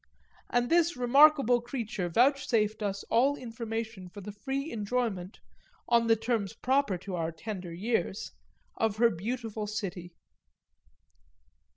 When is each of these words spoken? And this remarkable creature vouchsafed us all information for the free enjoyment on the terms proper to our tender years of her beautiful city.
And 0.49 0.67
this 0.71 0.97
remarkable 0.97 1.61
creature 1.61 2.09
vouchsafed 2.09 2.81
us 2.81 3.03
all 3.11 3.35
information 3.35 4.09
for 4.09 4.19
the 4.21 4.31
free 4.31 4.71
enjoyment 4.71 5.39
on 5.87 6.07
the 6.07 6.15
terms 6.15 6.53
proper 6.55 6.97
to 6.97 7.13
our 7.15 7.31
tender 7.31 7.71
years 7.71 8.31
of 8.77 8.97
her 8.97 9.11
beautiful 9.11 9.67
city. 9.67 10.15